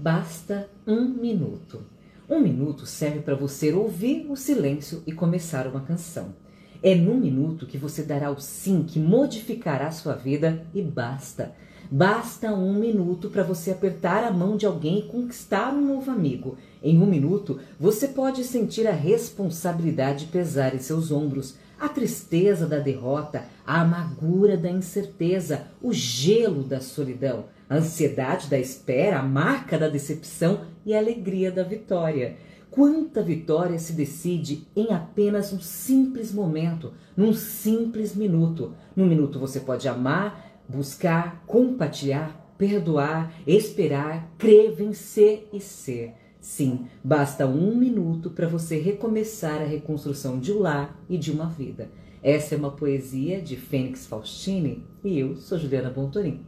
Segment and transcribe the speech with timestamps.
[0.00, 1.84] Basta um minuto.
[2.30, 6.36] Um minuto serve para você ouvir o silêncio e começar uma canção.
[6.80, 11.52] É num minuto que você dará o sim que modificará sua vida e basta.
[11.90, 16.58] Basta um minuto para você apertar a mão de alguém e conquistar um novo amigo.
[16.82, 22.78] Em um minuto, você pode sentir a responsabilidade pesar em seus ombros, a tristeza da
[22.78, 29.78] derrota, a amargura da incerteza, o gelo da solidão, a ansiedade da espera, a marca
[29.78, 32.36] da decepção e a alegria da vitória.
[32.70, 38.74] Quanta vitória se decide em apenas um simples momento, num simples minuto.
[38.94, 46.14] Num minuto você pode amar, buscar, compartilhar, perdoar, esperar, crer, vencer e ser.
[46.40, 51.46] Sim, basta um minuto para você recomeçar a reconstrução de um lar e de uma
[51.46, 51.88] vida.
[52.22, 56.44] Essa é uma poesia de Fênix Faustini e eu sou Juliana Bontorim.